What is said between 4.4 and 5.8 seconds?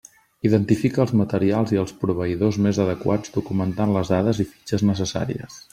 i fitxes necessàries.